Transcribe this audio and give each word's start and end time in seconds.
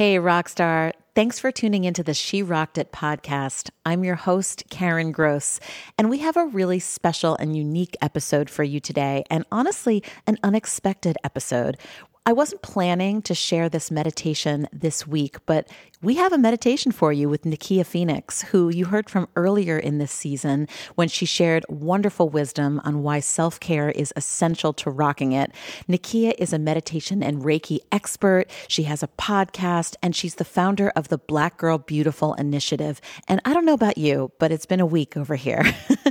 Hey, 0.00 0.16
Rockstar. 0.16 0.94
Thanks 1.14 1.38
for 1.38 1.52
tuning 1.52 1.84
into 1.84 2.02
the 2.02 2.14
She 2.14 2.42
Rocked 2.42 2.78
It 2.78 2.90
podcast. 2.90 3.68
I'm 3.84 4.02
your 4.02 4.14
host, 4.14 4.64
Karen 4.70 5.12
Gross, 5.12 5.60
and 5.98 6.08
we 6.08 6.20
have 6.20 6.38
a 6.38 6.46
really 6.46 6.78
special 6.78 7.36
and 7.36 7.54
unique 7.54 7.98
episode 8.00 8.48
for 8.48 8.64
you 8.64 8.80
today, 8.80 9.24
and 9.28 9.44
honestly, 9.52 10.02
an 10.26 10.38
unexpected 10.42 11.18
episode. 11.22 11.76
I 12.24 12.32
wasn't 12.32 12.62
planning 12.62 13.20
to 13.20 13.34
share 13.34 13.68
this 13.68 13.90
meditation 13.90 14.68
this 14.72 15.06
week, 15.06 15.36
but 15.44 15.68
we 16.02 16.14
have 16.14 16.32
a 16.32 16.38
meditation 16.38 16.92
for 16.92 17.12
you 17.12 17.28
with 17.28 17.42
Nikia 17.42 17.84
Phoenix, 17.84 18.40
who 18.40 18.70
you 18.70 18.86
heard 18.86 19.10
from 19.10 19.28
earlier 19.36 19.78
in 19.78 19.98
this 19.98 20.10
season 20.10 20.66
when 20.94 21.08
she 21.08 21.26
shared 21.26 21.66
wonderful 21.68 22.30
wisdom 22.30 22.80
on 22.84 23.02
why 23.02 23.20
self 23.20 23.60
care 23.60 23.90
is 23.90 24.10
essential 24.16 24.72
to 24.72 24.90
rocking 24.90 25.32
it. 25.32 25.52
Nikia 25.90 26.32
is 26.38 26.54
a 26.54 26.58
meditation 26.58 27.22
and 27.22 27.42
Reiki 27.42 27.80
expert. 27.92 28.46
She 28.66 28.84
has 28.84 29.02
a 29.02 29.08
podcast 29.08 29.94
and 30.02 30.16
she's 30.16 30.36
the 30.36 30.44
founder 30.44 30.88
of 30.96 31.08
the 31.08 31.18
Black 31.18 31.58
Girl 31.58 31.76
Beautiful 31.76 32.32
Initiative. 32.32 33.02
And 33.28 33.42
I 33.44 33.52
don't 33.52 33.66
know 33.66 33.74
about 33.74 33.98
you, 33.98 34.32
but 34.38 34.50
it's 34.50 34.66
been 34.66 34.80
a 34.80 34.86
week 34.86 35.18
over 35.18 35.36
here. 35.36 35.62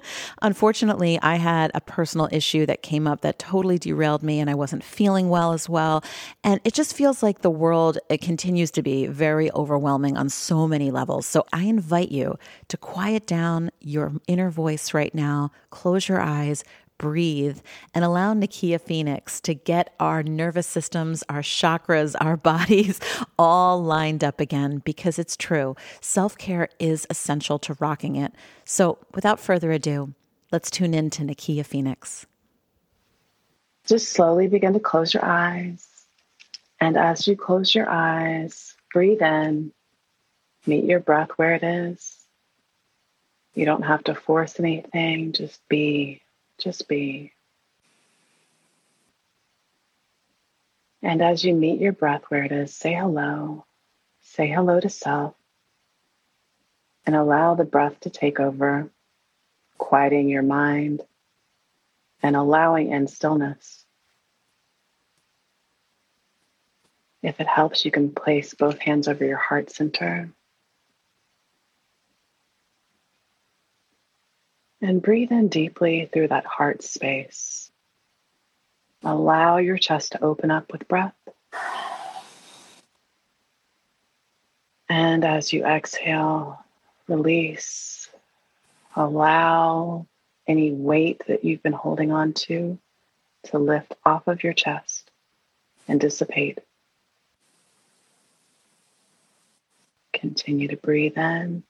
Unfortunately, 0.44 1.18
I 1.24 1.38
had 1.38 1.72
a 1.74 1.82
personal 1.82 2.30
issue 2.32 2.68
that 2.68 2.84
came 2.84 3.08
up 3.08 3.22
that 3.22 3.40
totally 3.40 3.80
derailed 3.80 4.22
me 4.22 4.40
and 4.40 4.52
I 4.52 4.56
wasn't 4.56 4.84
feeling 4.84 5.30
well 5.30 5.52
as 5.52 5.68
well. 5.68 6.04
And 6.44 6.62
it 6.64 6.76
just 6.76 6.96
feels 6.96 7.24
like 7.24 7.42
the 7.42 7.50
world 7.50 7.98
it 8.08 8.22
continues 8.22 8.70
to 8.72 8.84
be 8.84 9.08
very 9.08 9.52
overwhelming 9.54 9.79
overwhelming 9.80 10.18
on 10.18 10.28
so 10.28 10.68
many 10.68 10.92
levels. 10.92 11.26
So 11.26 11.46
I 11.54 11.64
invite 11.64 12.12
you 12.12 12.38
to 12.68 12.78
quiet 12.78 13.26
down 13.26 13.72
your 13.80 14.12
inner 14.28 14.50
voice 14.50 14.94
right 14.94 15.16
now, 15.16 15.52
close 15.70 16.10
your 16.10 16.20
eyes, 16.20 16.66
breathe, 16.98 17.60
and 17.94 18.04
allow 18.04 18.34
Nikia 18.34 18.82
Phoenix 18.82 19.40
to 19.40 19.54
get 19.54 19.96
our 20.02 20.22
nervous 20.22 20.68
systems, 20.68 21.24
our 21.30 21.42
chakras, 21.42 22.14
our 22.20 22.36
bodies 22.52 23.00
all 23.38 23.82
lined 23.82 24.22
up 24.22 24.42
again 24.42 24.80
because 24.84 25.18
it's 25.18 25.38
true. 25.38 25.78
Self 26.02 26.38
care 26.38 26.68
is 26.78 27.08
essential 27.10 27.58
to 27.60 27.78
rocking 27.80 28.18
it. 28.18 28.34
So 28.66 28.98
without 29.16 29.40
further 29.40 29.72
ado, 29.72 30.14
let's 30.52 30.70
tune 30.70 30.94
in 30.94 31.10
to 31.12 31.24
Nikia 31.24 31.66
Phoenix. 31.66 32.26
Just 33.88 34.10
slowly 34.10 34.48
begin 34.48 34.74
to 34.74 34.80
close 34.80 35.14
your 35.14 35.24
eyes. 35.24 35.88
And 36.82 36.98
as 36.98 37.28
you 37.28 37.38
close 37.38 37.74
your 37.74 37.90
eyes, 37.90 38.76
breathe 38.94 39.22
in, 39.22 39.72
meet 40.66 40.86
your 40.86 41.00
breath 41.00 41.30
where 41.36 41.56
it 41.56 41.64
is. 41.64 42.18
You 43.54 43.66
don't 43.66 43.84
have 43.84 44.04
to 44.06 44.16
force 44.16 44.60
anything, 44.60 45.34
just 45.34 45.60
be, 45.68 46.22
just 46.58 46.88
be. 46.88 47.34
And 51.02 51.22
as 51.22 51.44
you 51.44 51.54
meet 51.54 51.80
your 51.80 51.94
breath 51.94 52.24
where 52.30 52.44
it 52.44 52.52
is, 52.52 52.74
say 52.74 52.94
hello. 52.94 53.66
Say 54.22 54.48
hello 54.48 54.80
to 54.80 54.90
self 54.90 55.36
and 57.06 57.16
allow 57.16 57.56
the 57.56 57.66
breath 57.66 58.00
to 58.02 58.10
take 58.10 58.40
over, 58.40 58.90
quieting 59.78 60.30
your 60.30 60.44
mind 60.44 61.02
and 62.22 62.36
allowing 62.36 62.92
in 62.92 63.08
stillness. 63.08 63.79
If 67.22 67.40
it 67.40 67.48
helps, 67.48 67.84
you 67.84 67.92
can 67.92 68.12
place 68.12 68.54
both 68.54 68.80
hands 68.80 69.08
over 69.08 69.26
your 69.26 69.38
heart 69.38 69.70
center. 69.70 70.30
And 74.82 75.02
breathe 75.02 75.32
in 75.32 75.50
deeply 75.50 76.10
through 76.12 76.30
that 76.30 76.46
heart 76.46 76.82
space. 76.84 77.70
Allow 79.04 79.58
your 79.58 79.78
chest 79.78 80.14
to 80.14 80.24
open 80.24 80.52
up 80.52 80.72
with 80.72 80.88
breath. 80.88 81.16
And 84.88 85.26
as 85.26 85.52
you 85.52 85.66
exhale, 85.66 86.64
release. 87.08 88.10
Allow 88.96 90.08
any 90.48 90.72
weight 90.72 91.22
that 91.28 91.44
you've 91.44 91.62
been 91.62 91.74
holding 91.74 92.12
on 92.12 92.34
to 92.34 92.80
to 93.44 93.60
lift 93.60 93.94
off 94.06 94.28
of 94.28 94.44
your 94.44 94.54
chest 94.54 95.12
and 95.88 96.00
dissipate. 96.00 96.60
Continue 100.20 100.68
to 100.68 100.76
breathe 100.76 101.18
in 101.18 101.64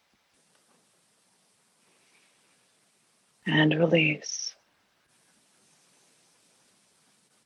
and 3.46 3.80
release. 3.80 4.56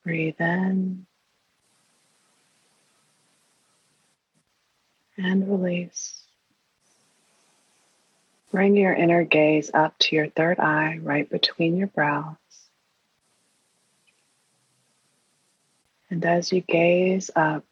Breathe 0.05 0.39
in 0.39 1.05
and 5.17 5.49
release. 5.49 6.21
Bring 8.51 8.77
your 8.77 8.93
inner 8.93 9.25
gaze 9.25 9.71
up 9.73 9.97
to 9.99 10.15
your 10.15 10.29
third 10.29 10.59
eye, 10.59 10.99
right 11.01 11.29
between 11.29 11.75
your 11.75 11.87
brows. 11.87 12.37
And 16.09 16.23
as 16.23 16.53
you 16.53 16.61
gaze 16.61 17.29
up, 17.35 17.65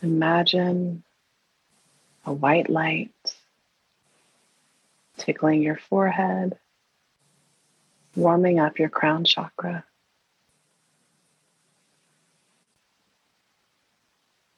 imagine 0.00 1.02
a 2.28 2.32
white 2.32 2.68
light 2.68 3.10
tickling 5.16 5.62
your 5.62 5.78
forehead, 5.78 6.58
warming 8.14 8.60
up 8.60 8.78
your 8.78 8.90
crown 8.90 9.24
chakra. 9.24 9.82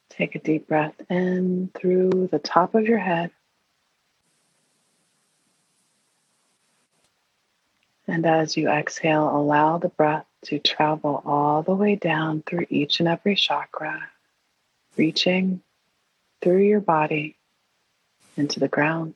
Take 0.09 0.35
a 0.35 0.39
deep 0.39 0.67
breath 0.67 0.99
in 1.09 1.71
through 1.73 2.27
the 2.29 2.39
top 2.39 2.75
of 2.75 2.85
your 2.85 2.97
head. 2.97 3.31
And 8.05 8.25
as 8.25 8.57
you 8.57 8.69
exhale, 8.69 9.29
allow 9.29 9.77
the 9.77 9.87
breath 9.87 10.25
to 10.43 10.59
travel 10.59 11.23
all 11.25 11.63
the 11.63 11.73
way 11.73 11.95
down 11.95 12.43
through 12.45 12.65
each 12.69 12.99
and 12.99 13.07
every 13.07 13.35
chakra, 13.35 14.09
reaching 14.97 15.61
through 16.41 16.63
your 16.63 16.81
body 16.81 17.37
into 18.41 18.59
the 18.59 18.67
ground. 18.67 19.13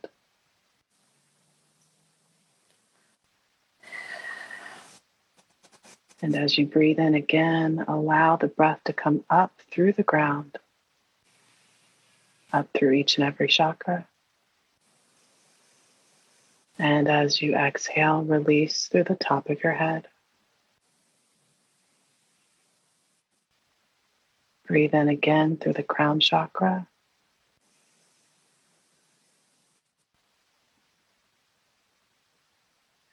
And 6.22 6.36
as 6.36 6.58
you 6.58 6.68
breathe 6.68 7.00
in 7.00 7.16
again, 7.16 7.84
allow 7.88 8.36
the 8.36 8.48
breath 8.48 8.80
to 8.86 8.94
come 8.94 9.26
up 9.30 9.52
through 9.72 9.94
the 9.94 10.04
ground, 10.04 10.58
up 12.54 12.70
through 12.74 12.92
each 12.92 13.18
and 13.18 13.26
every 13.26 13.48
chakra. 13.48 14.08
And 16.78 17.08
as 17.08 17.42
you 17.42 17.56
exhale, 17.56 18.22
release 18.24 18.88
through 18.88 19.06
the 19.06 19.16
top 19.16 19.50
of 19.50 19.64
your 19.64 19.74
head. 19.74 20.08
Breathe 24.68 24.94
in 24.94 25.10
again 25.10 25.58
through 25.58 25.74
the 25.74 25.84
crown 25.84 26.20
chakra. 26.20 26.88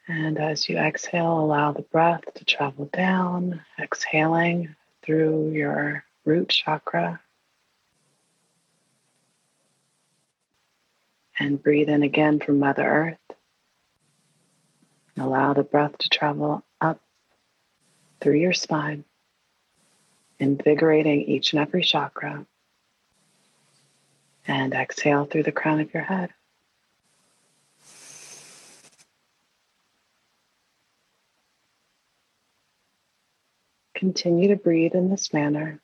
And 0.09 0.39
as 0.39 0.69
you 0.69 0.79
exhale, 0.79 1.39
allow 1.39 1.73
the 1.73 1.83
breath 1.83 2.25
to 2.35 2.45
travel 2.45 2.87
down, 2.93 3.63
exhaling 3.79 4.75
through 5.03 5.53
your 5.53 6.05
root 6.25 6.49
chakra. 6.49 7.21
And 11.39 11.63
breathe 11.63 11.89
in 11.89 12.03
again 12.03 12.41
from 12.41 12.59
Mother 12.59 12.85
Earth. 12.85 13.37
Allow 15.17 15.55
the 15.55 15.63
breath 15.63 15.97
to 15.99 16.09
travel 16.09 16.65
up 16.81 17.01
through 18.21 18.37
your 18.37 18.53
spine, 18.53 19.05
invigorating 20.39 21.23
each 21.23 21.53
and 21.53 21.63
every 21.63 21.83
chakra. 21.83 22.45
And 24.47 24.75
exhale 24.75 25.27
through 25.27 25.45
the 25.45 25.53
crown 25.53 25.81
of 25.81 25.95
your 25.95 26.03
head. 26.03 26.31
Continue 34.03 34.49
to 34.49 34.57
breathe 34.57 34.97
in 34.97 35.11
this 35.11 35.33
manner. 35.33 35.81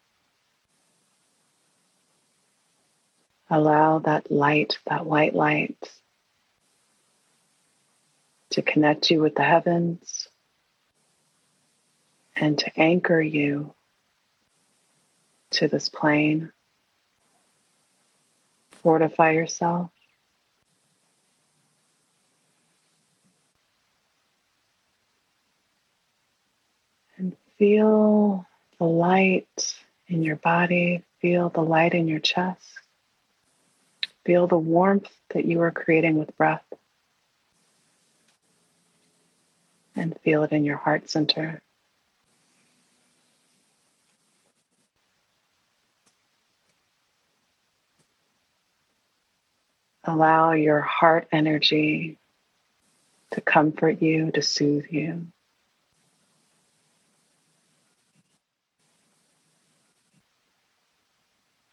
Allow 3.49 4.01
that 4.01 4.29
light, 4.29 4.77
that 4.87 5.07
white 5.07 5.37
light, 5.37 5.79
to 8.51 8.61
connect 8.61 9.09
you 9.13 9.21
with 9.21 9.37
the 9.37 9.45
heavens 9.45 10.27
and 12.35 12.59
to 12.59 12.73
anchor 12.77 13.21
you 13.21 13.73
to 15.51 15.69
this 15.69 15.89
plane. 15.89 16.51
Fortify 18.83 19.31
yourself. 19.31 19.93
Feel 27.59 28.47
the 28.79 28.85
light 28.85 29.77
in 30.07 30.23
your 30.23 30.37
body 30.37 31.05
Feel 31.21 31.49
the 31.49 31.63
light 31.63 31.95
in 31.95 32.07
your 32.07 32.21
chest. 32.21 32.65
Feel 34.25 34.47
the 34.47 34.59
warmth 34.59 35.11
that 35.31 35.45
you 35.45 35.61
are 35.63 35.73
creating 35.73 36.17
with 36.17 36.37
breath. 36.37 36.63
And 39.97 40.17
feel 40.21 40.45
it 40.45 40.53
in 40.53 40.65
your 40.65 40.77
heart 40.77 41.11
center. 41.11 41.61
Allow 50.05 50.53
your 50.53 50.81
heart 50.81 51.27
energy 51.33 52.17
to 53.33 53.41
comfort 53.41 54.01
you, 54.01 54.31
to 54.31 54.41
soothe 54.41 54.87
you. 54.89 55.27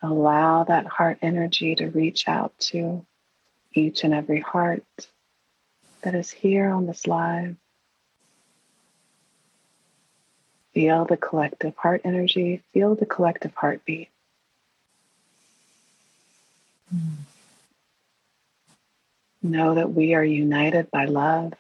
Allow 0.06 0.66
that 0.66 0.86
heart 0.86 1.18
energy 1.24 1.74
to 1.74 1.88
reach 1.88 2.28
out 2.28 2.54
to 2.60 3.04
each 3.74 4.04
and 4.04 4.14
every 4.14 4.40
heart 4.40 4.84
that 6.04 6.14
is 6.14 6.30
here 6.30 6.70
on 6.70 6.86
this 6.86 7.08
live. 7.08 7.56
Feel 10.76 11.06
the 11.06 11.18
collective 11.18 11.76
heart 11.76 12.02
energy, 12.04 12.62
feel 12.72 12.94
the 12.94 13.08
collective 13.08 13.56
heartbeat. 13.56 14.10
Mm. 16.94 17.16
Know 19.42 19.74
that 19.74 19.92
we 19.92 20.14
are 20.14 20.24
united 20.24 20.92
by 20.92 21.06
love. 21.06 21.54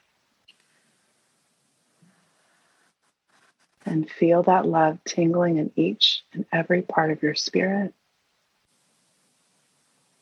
And 3.88 4.08
feel 4.08 4.44
that 4.44 4.68
love 4.68 5.00
tingling 5.04 5.58
in 5.58 5.72
each 5.76 6.24
and 6.32 6.46
every 6.52 6.84
part 6.84 7.10
of 7.10 7.24
your 7.24 7.36
spirit, 7.36 7.94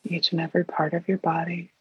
each 0.03 0.31
and 0.31 0.41
every 0.41 0.63
part 0.63 0.93
of 0.93 1.07
your 1.07 1.17
body. 1.17 1.71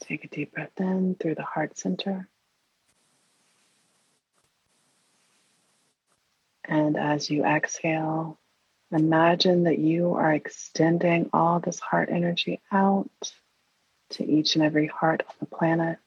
Take 0.00 0.24
a 0.24 0.28
deep 0.28 0.52
breath 0.52 0.78
in 0.78 1.14
through 1.14 1.36
the 1.36 1.42
heart 1.42 1.78
center. 1.78 2.28
And 6.64 6.96
as 6.96 7.30
you 7.30 7.44
exhale, 7.44 8.38
imagine 8.90 9.64
that 9.64 9.78
you 9.78 10.14
are 10.14 10.32
extending 10.32 11.30
all 11.32 11.60
this 11.60 11.80
heart 11.80 12.08
energy 12.10 12.60
out 12.70 13.10
to 14.10 14.24
each 14.24 14.54
and 14.54 14.64
every 14.64 14.86
heart 14.86 15.22
on 15.28 15.34
the 15.40 15.46
planet. 15.46 15.98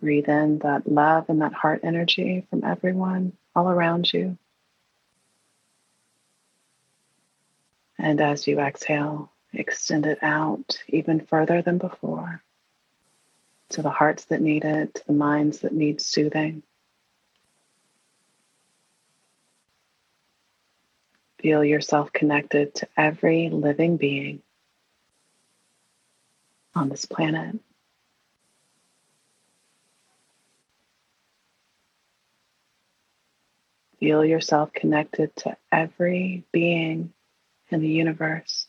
Breathe 0.00 0.28
in 0.28 0.58
that 0.60 0.90
love 0.90 1.26
and 1.28 1.42
that 1.42 1.52
heart 1.52 1.80
energy 1.82 2.46
from 2.50 2.64
everyone 2.64 3.32
all 3.54 3.68
around 3.68 4.12
you. 4.12 4.38
And 7.98 8.20
as 8.20 8.46
you 8.46 8.60
exhale, 8.60 9.32
extend 9.52 10.06
it 10.06 10.18
out 10.22 10.80
even 10.88 11.20
further 11.20 11.62
than 11.62 11.78
before 11.78 12.42
to 13.70 13.82
the 13.82 13.90
hearts 13.90 14.26
that 14.26 14.40
need 14.40 14.64
it, 14.64 14.94
to 14.94 15.06
the 15.06 15.12
minds 15.12 15.60
that 15.60 15.74
need 15.74 16.00
soothing. 16.00 16.62
Feel 21.40 21.62
yourself 21.64 22.12
connected 22.12 22.74
to 22.76 22.88
every 22.96 23.48
living 23.50 23.96
being 23.96 24.42
on 26.74 26.88
this 26.88 27.04
planet. 27.04 27.58
Feel 34.00 34.24
yourself 34.24 34.72
connected 34.72 35.34
to 35.36 35.56
every 35.72 36.44
being 36.52 37.12
in 37.70 37.80
the 37.80 37.88
universe. 37.88 38.66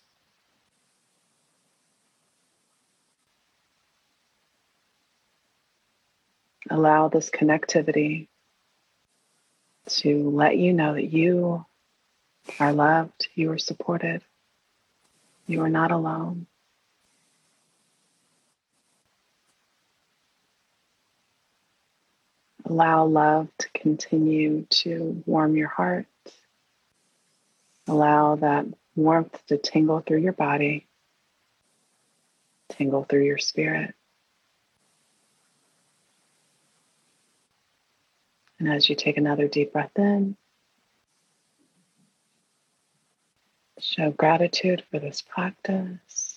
Allow 6.69 7.09
this 7.09 7.29
connectivity 7.29 8.27
to 9.87 10.29
let 10.29 10.57
you 10.57 10.73
know 10.73 10.93
that 10.93 11.11
you 11.11 11.65
are 12.59 12.73
loved, 12.73 13.27
you 13.35 13.51
are 13.51 13.57
supported, 13.57 14.21
you 15.47 15.61
are 15.61 15.69
not 15.69 15.91
alone. 15.91 16.45
Allow 22.65 23.05
love 23.05 23.47
continue 23.79 24.65
to 24.69 25.23
warm 25.25 25.55
your 25.55 25.69
heart. 25.69 26.05
Allow 27.87 28.35
that 28.35 28.65
warmth 28.95 29.45
to 29.47 29.57
tingle 29.57 30.01
through 30.01 30.19
your 30.19 30.33
body, 30.33 30.85
tingle 32.69 33.03
through 33.03 33.23
your 33.23 33.37
spirit. 33.37 33.95
And 38.59 38.71
as 38.71 38.89
you 38.89 38.95
take 38.95 39.17
another 39.17 39.47
deep 39.47 39.71
breath 39.71 39.97
in, 39.97 40.35
show 43.79 44.11
gratitude 44.11 44.83
for 44.91 44.99
this 44.99 45.21
practice. 45.21 46.28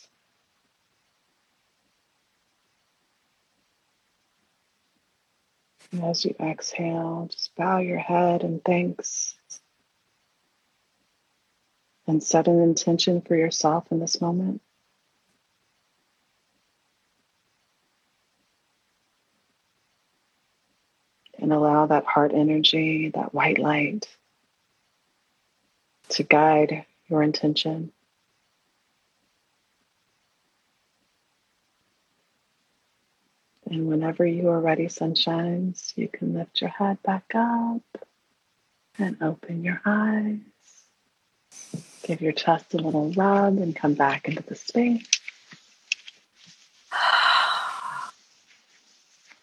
And 5.93 6.05
as 6.05 6.25
you 6.25 6.35
exhale, 6.41 7.29
just 7.31 7.55
bow 7.55 7.79
your 7.79 7.99
head 7.99 8.43
and 8.43 8.65
thanks. 8.65 9.37
And 12.07 12.23
set 12.23 12.49
an 12.49 12.61
intention 12.61 13.21
for 13.21 13.37
yourself 13.37 13.87
in 13.93 14.01
this 14.01 14.21
moment. 14.21 14.61
and 21.43 21.53
allow 21.53 21.87
that 21.87 22.07
heart 22.07 22.33
energy, 22.33 23.11
that 23.11 23.35
white 23.35 23.59
light, 23.59 24.09
to 26.09 26.23
guide 26.23 26.87
your 27.09 27.23
intention. 27.23 27.91
And 33.73 33.89
whenever 33.89 34.27
you 34.27 34.51
are 34.51 34.61
ready, 34.61 34.85
sunshines, 34.85 35.97
you 35.97 36.07
can 36.07 36.35
lift 36.35 36.61
your 36.61 36.69
head 36.69 37.03
back 37.03 37.33
up 37.35 37.81
and 38.99 39.17
open 39.23 39.65
your 39.65 39.81
eyes. 39.87 40.37
Give 42.03 42.21
your 42.21 42.33
chest 42.33 42.75
a 42.75 42.77
little 42.77 43.11
rub 43.13 43.57
and 43.57 43.75
come 43.75 43.95
back 43.95 44.29
into 44.29 44.43
the 44.43 44.57
space. 44.57 45.09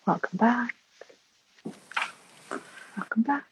Welcome 0.05 0.37
back. 0.37 0.75
Welcome 2.95 3.23
back. 3.23 3.48